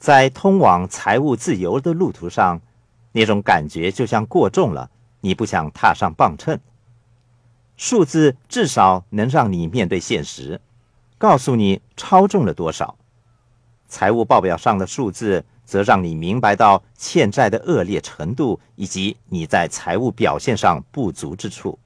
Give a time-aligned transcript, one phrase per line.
[0.00, 2.58] 在通往财务自由的路途上，
[3.12, 6.58] 那种感觉就像过重了，你不想踏上磅秤。
[7.76, 10.58] 数字至少能让你面对现实，
[11.18, 12.96] 告诉你超重了多少。
[13.88, 21.78] 财务报表上的数字则让你明白到欠债的恶劣程度以及你在财务表现上不足之处。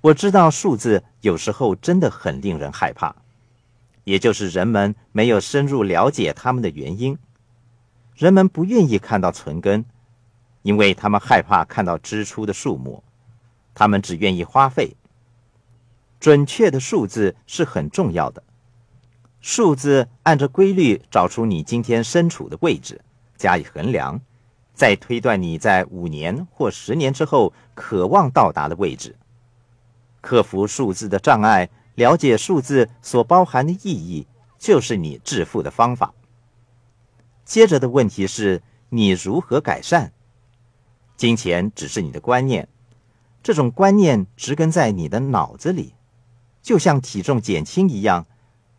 [0.00, 3.14] 我知道数字有时候真的很令人害怕。
[4.10, 7.16] 也就是人们没有深入了解他们的原因，
[8.16, 9.84] 人们不愿意看到存根，
[10.62, 13.04] 因为他们害怕看到支出的数目，
[13.72, 14.96] 他们只愿意花费。
[16.18, 18.42] 准确的数字是很重要的，
[19.40, 23.00] 数字按照规律找出你今天身处的位置，
[23.36, 24.20] 加以衡量，
[24.74, 29.14] 再推断你在五年或十年之后渴望到达的位置，
[30.20, 31.70] 克服数字的障碍。
[32.00, 34.26] 了解数字所包含的意义，
[34.58, 36.14] 就是你致富的方法。
[37.44, 40.10] 接着的问题是你如何改善？
[41.18, 42.66] 金钱只是你的观念，
[43.42, 45.92] 这种观念植根在你的脑子里，
[46.62, 48.24] 就像体重减轻一样。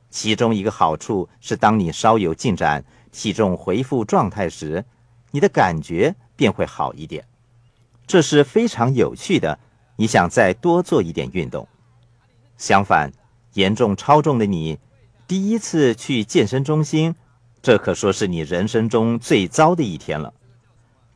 [0.10, 4.84] 其中一个好处是，当你稍有进展，体重恢复状态时，
[5.30, 7.24] 你的感觉便会好一点。
[8.08, 9.60] 这是非常有趣的。
[9.98, 11.68] 你想再多做一点运动。
[12.62, 13.12] 相反，
[13.54, 14.78] 严重超重的你，
[15.28, 17.16] 第一次去健身中心，
[17.60, 20.32] 这可说是你人生中最糟的一天了。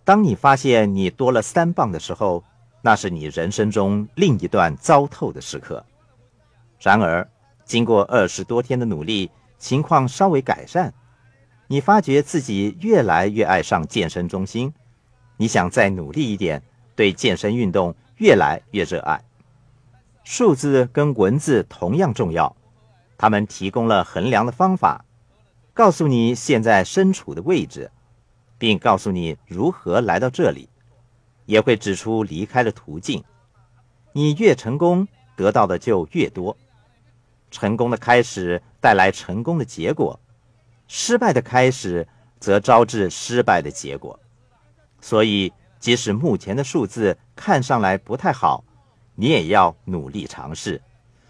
[0.03, 2.43] 当你发现你多了三磅的时候，
[2.81, 5.85] 那是你人生中另一段糟透的时刻。
[6.79, 7.29] 然而，
[7.63, 10.91] 经过二十多天的努力，情况稍微改善，
[11.67, 14.73] 你发觉自己越来越爱上健身中心，
[15.37, 16.63] 你想再努力一点，
[16.95, 19.23] 对健身运动越来越热爱。
[20.25, 22.55] 数字跟文字同样重要，
[23.15, 25.05] 他们提供了衡量的方法，
[25.71, 27.91] 告诉你现在身处的位置，
[28.57, 30.67] 并告诉你如何来到这里，
[31.45, 33.23] 也会指出离开的途径。
[34.13, 36.57] 你越成功，得到的就越多。
[37.51, 40.19] 成功的开始带来成功的结果，
[40.87, 42.07] 失败的开始
[42.39, 44.19] 则招致失败的结果。
[44.99, 48.64] 所以，即使目前的数字看上来不太好。
[49.15, 50.81] 你也要努力尝试，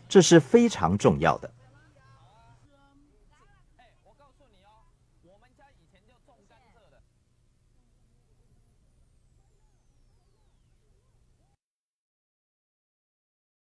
[0.09, 1.51] 这是非常重要的。